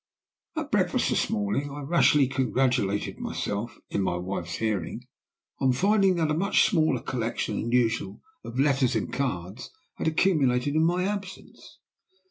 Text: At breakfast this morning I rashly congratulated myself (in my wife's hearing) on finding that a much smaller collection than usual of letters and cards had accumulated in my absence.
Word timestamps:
At 0.57 0.71
breakfast 0.71 1.11
this 1.11 1.29
morning 1.29 1.69
I 1.69 1.81
rashly 1.81 2.25
congratulated 2.27 3.19
myself 3.19 3.77
(in 3.91 4.01
my 4.01 4.15
wife's 4.17 4.55
hearing) 4.55 5.03
on 5.59 5.73
finding 5.73 6.15
that 6.15 6.31
a 6.31 6.33
much 6.33 6.63
smaller 6.65 7.03
collection 7.03 7.61
than 7.61 7.71
usual 7.71 8.19
of 8.43 8.59
letters 8.59 8.95
and 8.95 9.13
cards 9.13 9.69
had 9.97 10.07
accumulated 10.07 10.73
in 10.73 10.83
my 10.83 11.03
absence. 11.03 11.77